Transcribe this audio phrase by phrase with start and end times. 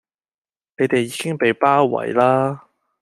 [0.79, 2.65] 你地已經被包圍啦